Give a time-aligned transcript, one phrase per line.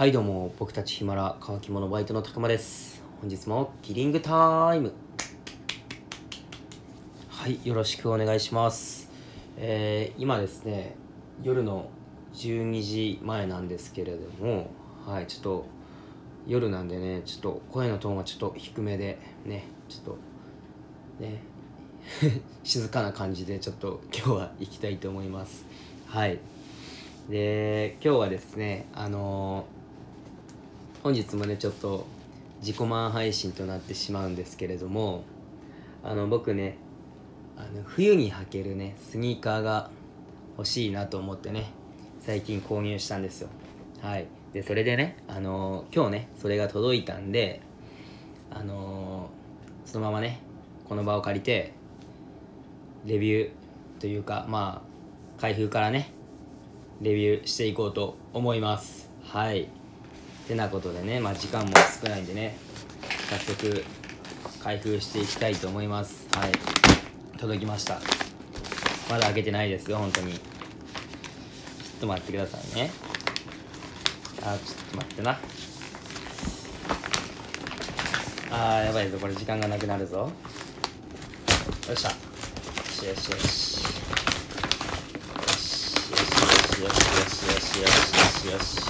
[0.00, 3.02] はいどうも僕たちヒマラ乾き物バイトのたくまです。
[3.20, 4.94] 本日もキリングタイム。
[7.28, 9.10] はいよろしくお願いします。
[9.58, 10.96] えー、今ですね
[11.42, 11.90] 夜の
[12.32, 14.70] 12時前なんですけれども
[15.06, 15.66] はいちょっと
[16.46, 20.16] 夜なんでねちょっと声のトーンがちょっと低めでねちょっ
[21.18, 21.42] とね
[22.64, 25.66] 静かな感じでちょっと今日は行きたいと思います。
[26.06, 26.38] はい。
[27.28, 29.79] で今日はですねあのー
[31.02, 32.06] 本日もねちょっと
[32.60, 35.24] 自己満配信となってしまうんですけれども
[36.04, 36.76] あの僕ね
[37.56, 39.90] あの冬に履けるねスニーカーが
[40.58, 41.72] 欲しいなと思ってね
[42.20, 43.48] 最近購入したんですよ。
[44.02, 44.26] はい。
[44.52, 47.62] でそれでねあのー今日ねそれが届いたんで
[48.50, 50.40] あのーそのままね
[50.86, 51.72] この場を借りて
[53.06, 53.50] レビュー
[54.00, 54.82] というかま
[55.38, 56.12] あ開封からね
[57.00, 59.10] レビューしていこうと思います。
[59.24, 59.79] はい。
[60.50, 61.72] てなことでねまあ時間も
[62.02, 62.56] 少ないんでね
[63.30, 63.84] 早速
[64.64, 66.28] 開封していきたいと思います。
[66.36, 66.52] はい。
[67.38, 67.98] 届きました。
[69.08, 70.34] まだ開けてないですよ本当に。
[70.34, 70.40] ちょっ
[72.00, 72.90] と待ってくださいね。
[74.42, 75.38] あちょっと待ってな。
[78.50, 80.16] あーやばいぞこれ時間がなくなるぞ。
[80.16, 80.32] よ
[81.94, 82.08] っしゃ。
[82.10, 82.14] よ
[82.86, 83.82] しよしよし。
[85.40, 85.94] よし
[86.82, 88.89] よしよしよしよしよしよしよし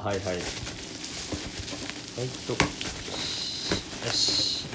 [0.00, 0.26] あはいはい。
[0.26, 0.38] はい
[2.46, 2.52] と。
[2.52, 4.66] よし。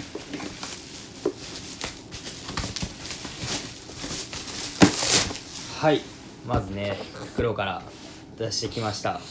[5.80, 6.02] はい。
[6.46, 7.82] まずね袋から
[8.38, 9.22] 出してきました。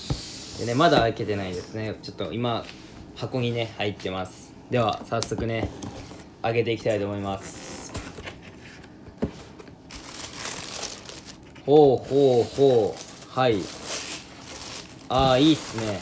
[0.59, 1.95] でねまだ開けてないですね。
[2.03, 2.65] ちょっと今
[3.17, 4.55] 箱にね入ってます。
[4.71, 5.69] では早速ね
[6.41, 7.93] 開けていきたいと思います。
[11.67, 13.39] ほうほうほう。
[13.39, 13.82] はい
[15.15, 16.01] ああいいっすね。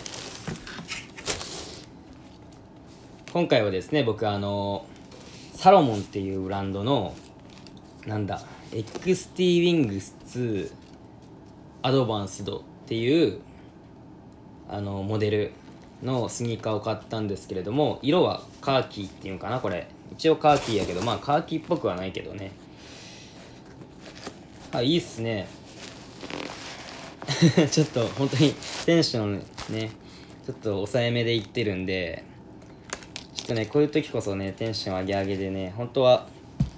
[3.33, 4.87] 今回はですね僕あの
[5.53, 7.16] サロモンっていうブランドの
[8.06, 8.41] なんだ
[8.72, 10.72] エクスティウィングス2
[11.82, 13.41] アドバンスドっていう
[14.69, 15.53] あのモデル
[16.04, 19.88] のスニーカーを買ったんですけれども色はカーキーっていうのかなこれ。
[20.12, 22.53] 一応カーキーやけどまあカーキーっぽくはないけどね。
[24.70, 25.49] あいいっすね。
[27.71, 29.39] ちょっと本当にテンション
[29.71, 29.91] ね
[30.47, 32.23] ちょっと抑えめでいってるんで
[33.34, 36.29] ちょっとねこういう時こそねテンション上げ上げでね本当は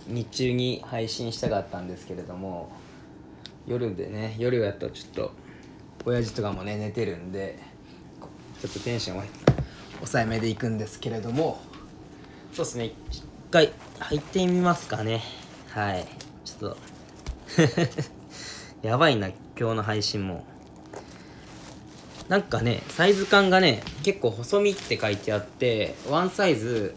[0.06, 2.70] 日中に配信したかったんですけれども
[3.66, 5.32] 夜でね夜やとちょっと
[6.04, 7.58] 親父とかもね寝てるんで
[8.60, 9.24] ちょっとテンションは
[9.96, 11.60] 抑えめでいくんですけれども
[12.52, 15.22] そうですね一回入ってみますかね。
[15.70, 16.06] はい。
[16.44, 16.76] ちょっと
[18.86, 19.28] やばいな
[19.58, 20.51] 今日の配信も。
[22.32, 26.94] なんかねサイズ感がね結構細身って書いてあってワンサイズ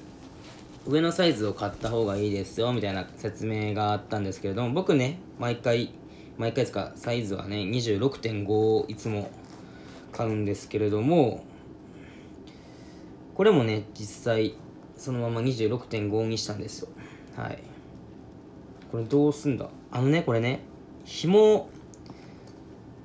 [0.87, 5.89] 上のサイズを買った方がいいですよみたいな説明があったんですけれども僕ね毎回
[6.37, 9.29] 毎回ですかサイズはね26.5をいつも
[10.13, 11.43] 買うんですけれども
[13.33, 14.55] これもね実際
[14.95, 16.87] そのまま26.5にしたんですよ。
[17.35, 17.59] はい。
[18.89, 19.67] これどうすんだ？
[19.91, 20.61] あのねこれね
[21.03, 21.67] 紐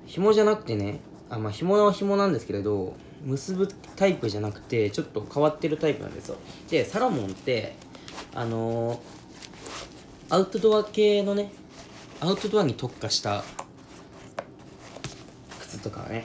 [0.07, 6.37] 紐じゃなくてねあまあ紐は紐なんですけれど結ぶタイプじゃなくてちょっと変わってるタイプなんですよ。
[6.69, 7.77] でサロモンって
[8.35, 8.99] あのー
[10.33, 11.51] アウトドア系のね
[12.21, 13.43] アウトドアに特化した
[15.61, 16.25] 靴とかはね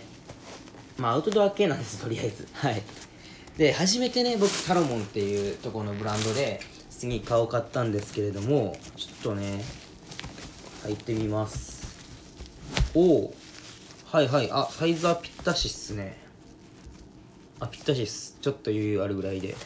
[0.98, 2.48] まあアウトドア系なんですとりあえず。
[2.54, 2.84] はい。
[3.58, 9.64] で初めてね僕サロモンっていうとこのブランドでスニーカーを買ったんですけれどもちょっとね
[10.84, 11.98] 履いてみます。
[12.94, 13.34] おお
[14.16, 14.50] はいはい。
[14.50, 16.16] あサイズはぴったしっすね。
[17.60, 18.38] あぴったしっす。
[18.40, 19.58] ちょっと余裕あるぐらいで。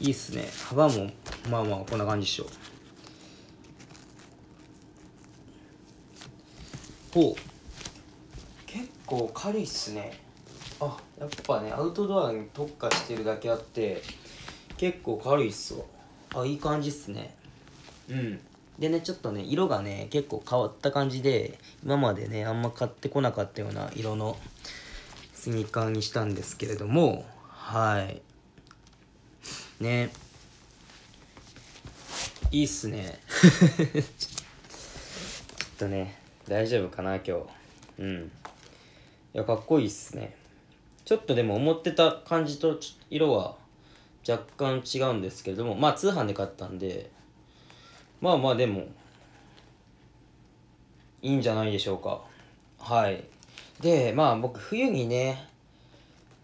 [0.00, 0.48] いいっすね。
[0.70, 1.10] 幅も
[1.50, 2.46] まあまあこんな感じっしょ。
[7.12, 7.40] ほう。
[8.64, 10.18] 結構軽いっすね。
[10.80, 14.00] あやっぱねアウトドアに特化してるだけあって
[14.78, 15.84] 結構軽いっすわ。
[16.36, 17.34] あいい感じっすね。
[18.08, 18.40] うん
[18.78, 24.36] でねちょっとね色がね結構変わった感じで今までねあんま買ってこなかったような色の
[25.34, 27.24] スニーカーにしたんですけれども
[27.66, 28.22] はい。
[29.82, 30.10] ね。
[32.52, 33.18] いいっすね。
[33.28, 37.32] ちょっとね大丈夫かな今日。
[37.98, 38.30] うん。
[39.34, 40.36] いやかっこいいっすね。
[41.04, 43.56] ちょっとでも思ってた感じとちょっと色は
[44.28, 47.10] 若干違うんですけれどもまあ通販で買ったんで
[48.20, 48.86] まあまあでも
[51.22, 52.20] いいんじゃないでしょうか。
[52.78, 53.24] はい。
[53.80, 55.48] でまあ僕冬にね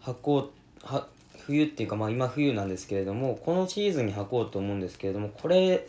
[0.03, 0.51] 履こ
[0.83, 1.07] うは
[1.45, 5.87] 冬っていうかまあ今冬なんですけれどもこのシーズンに履こうと思うんですけれどもこれ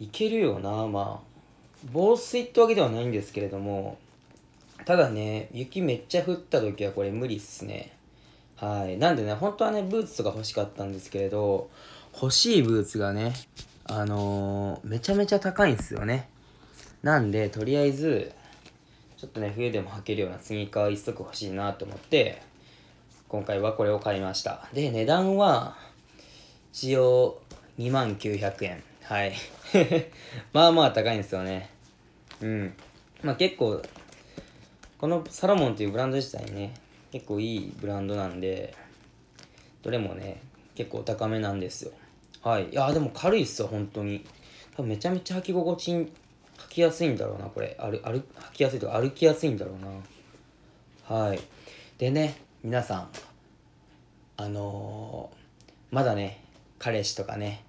[0.00, 0.86] いけるよな。
[0.86, 1.28] まあ
[1.92, 3.98] 防水ってわけではないんですけれども
[4.84, 7.92] ただね雪めっちゃ降った時はこれ無理っすね。
[8.56, 8.98] はい。
[8.98, 11.70] なんでね本当はねブーツとか欲しかったんですけれど
[12.20, 13.32] 欲しいブーツがね
[13.90, 16.28] あのー、めちゃめちゃ高いんですよね。
[17.02, 18.32] なんでとりあえず
[19.16, 22.42] ちょっとね冬でも履けるようなスニーカー一足欲しいなと思って
[23.28, 24.68] 今回はこれを買いました。
[24.74, 25.76] で値段は
[26.72, 27.40] 一応
[27.78, 28.82] 2万900円。
[29.04, 29.32] はい。
[30.52, 31.70] まあまあ高いんですよね。
[32.42, 32.74] うん。
[33.22, 33.82] まあ結構
[34.98, 36.74] このサロモンっていうブランド自体ね
[37.10, 38.74] 結構いいブランドなんで
[39.82, 40.42] どれもね
[40.74, 41.92] 結構高めなんですよ。
[42.42, 42.68] はい。
[42.70, 44.24] いやでも軽いっすよ本当に。
[44.76, 46.08] 多分めちゃめちゃ履き心地履
[46.68, 47.76] きやすいんだろうなこれ。
[47.80, 51.16] 歩歩履きやすいとか歩きやすいんだろうな。
[51.18, 51.40] はい。
[51.98, 53.08] でね皆さん
[54.36, 56.44] あのー、まだね
[56.78, 57.64] 彼氏とかね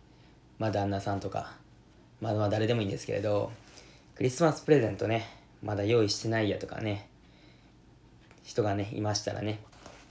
[0.59, 1.53] まあ旦那さんとか
[2.21, 3.51] まあまあ誰でもいいんですけれど
[4.15, 5.27] クリスマスプレゼントね
[5.63, 7.07] まだ用意してないやとかね
[8.43, 9.61] 人がねいましたらね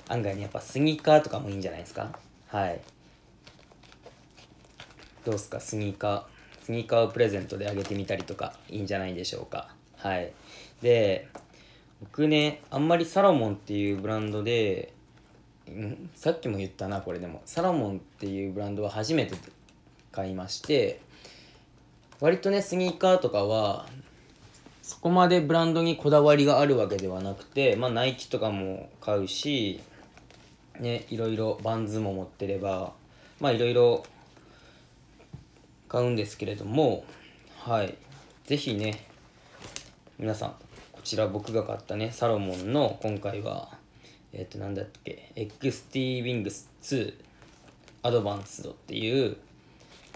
[0.08, 2.18] 案外ねやっぱスニーカーとかもいいんじゃないですか？
[2.48, 2.80] はい。
[5.28, 5.60] どうすか？
[5.60, 6.22] スニーカー。
[6.64, 9.68] スニーカーをプレゼントであげてみたりとかいいんじゃないでしょうか？
[9.98, 10.32] はい。
[10.80, 11.28] で
[12.00, 14.94] 僕ねあんまりサロモンっていうブランドで
[15.70, 16.08] ん？
[16.14, 17.42] さっきも言ったなこれでも。
[17.44, 19.36] サロモンっていうブランドは初めて
[20.12, 21.02] 買いまして
[22.20, 23.84] 割とねスニーカーとかは
[24.82, 29.82] そこまでブランドにこだわりがあるわけではなくてまあナイキとかも買うし
[30.80, 32.94] ねいろいろバンズも持ってれば
[33.40, 34.04] まあいろいろ
[35.88, 37.04] 買うんですけれども
[37.58, 37.96] はい。
[38.46, 39.04] 是非ね
[40.18, 40.54] 皆さん
[40.92, 43.68] こちら僕が買ったねサロモンの今回は
[44.32, 47.14] えっ、ー、となんだっけ XT Wings 2
[48.02, 49.36] アドバンスドっていう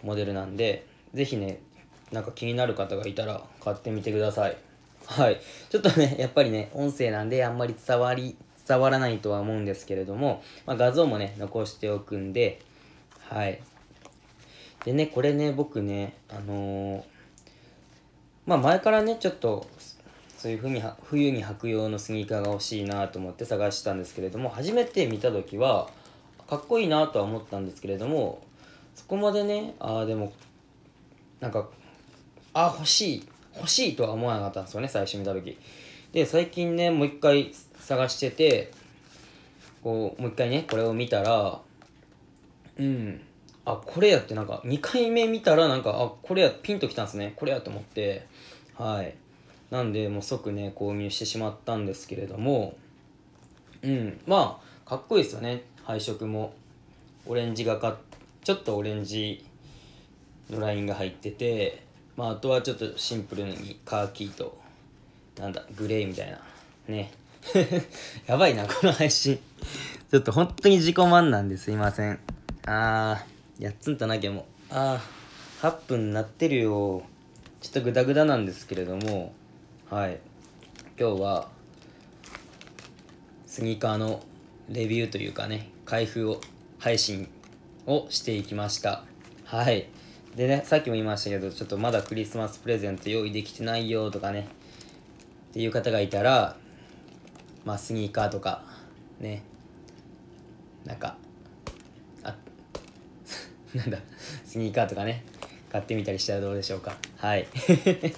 [0.03, 1.61] モデルなんで是非ね
[2.11, 4.57] なんか気になる方がいたら買ってみてください。
[5.07, 5.41] はい。
[5.71, 8.37] ちょっとねやっぱりね音声なんであんまり伝わり
[8.67, 12.61] 伝わらないとは思うんですけれども、まあ、画像もね残しておくんで
[13.29, 13.61] はい。
[14.85, 17.03] でねこれね僕ねあのー、
[18.47, 19.67] まあ前からねちょっと
[20.39, 25.89] そういうふうに冬に履く用のスニーカーが欲しいなと思って探してたんですけれども初めて見た時は
[26.49, 28.43] かっこいいなとは思ったんですけれども
[28.95, 30.33] そこまでねああでも
[31.39, 31.69] なんか
[32.55, 35.59] あ欲しい欲しいとは思わなかったんですよね最初見た時。
[36.13, 38.71] で最近ねもう一回探してて
[39.83, 41.61] こうもう一回ねこれを見たら
[42.79, 43.21] うん
[43.65, 47.33] あこれやってなんか2回目見たらなんかあこれやピンときたんですね。
[47.37, 48.27] これやと思って。
[48.77, 49.15] はい。
[49.71, 52.77] なんでもう即ね購入してしまったんですけれども。
[53.83, 54.21] うん。
[54.27, 55.63] まあかっこいいですよね。
[55.85, 56.55] 配色も。
[57.27, 57.99] オレンジがか
[58.43, 59.45] ちょっとオレンジ
[60.51, 61.85] のラインが入ってて。
[62.17, 64.59] まああとはちょっとシンプルにカーキーと
[65.39, 66.41] なんだグレーみたいな。
[66.89, 67.13] ね。
[68.27, 69.39] やばいなこの配信。
[70.11, 72.19] ちょっと本当に自己満なんですいません。
[72.67, 73.32] あー。
[73.63, 74.45] やっつんたなきゃも。
[74.71, 77.05] あー8分になってるよ。
[77.61, 79.33] ちょっとグダグダなんですけれども。
[79.89, 80.19] はい。
[80.99, 81.49] 今日は
[83.47, 84.21] スニーカーの
[84.69, 86.41] レビューというかね開封を
[86.81, 87.29] 配信
[87.87, 89.05] をしていきました。
[89.45, 89.87] はい。
[90.35, 94.49] でねさっきも言いましたけどちょっとまだクリスマスプレゼント用意できてないよとかね。
[95.51, 96.57] っていう方がいたら
[97.65, 98.65] まあスニーカーとか
[99.21, 99.45] ね。
[100.85, 101.22] なんかあ
[103.75, 103.99] なんだ
[104.45, 105.25] スニーカーとかね
[105.71, 106.97] 買ってみたりしたらどうでしょうか。
[107.17, 107.47] はい。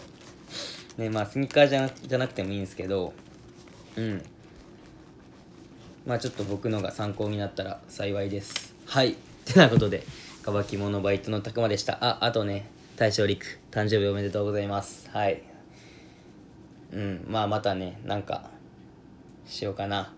[0.99, 3.13] ねまあスニーカーじゃじゃなくてもいいんですけど
[3.97, 4.23] うん。
[6.05, 8.75] まあちょっと僕のが参考になったら幸いです。
[8.87, 9.13] はい。
[9.13, 10.05] ってなことで
[10.43, 11.99] 乾き物バイトのたくまでした。
[12.05, 15.09] ああとね大正陸誕生日おめでとうございます。
[15.11, 15.43] はい。
[16.93, 17.25] うん。
[17.29, 18.51] まあまたねなんか
[19.47, 20.13] しようかな。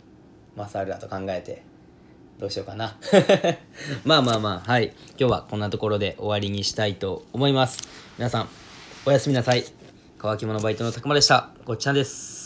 [0.57, 1.76] マサールだと考えて。
[2.39, 2.97] どうしようかな。
[4.05, 4.93] まあまあまあはい。
[5.19, 7.79] 今日はこんなところで終わりにしたいと思います。
[8.19, 8.49] 皆さん
[9.07, 9.65] おやすみなさい。
[10.19, 11.51] 乾き物バイトのたくまでした。
[11.65, 12.46] ごっちゃんです。